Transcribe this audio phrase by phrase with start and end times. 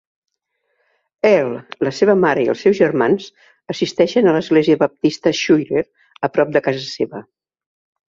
[1.31, 1.53] Earl,
[1.87, 3.29] la seva mare i els seus germans
[3.75, 5.89] assisteixen a l'església baptista Schuyler,
[6.31, 7.27] a prop de casa seva.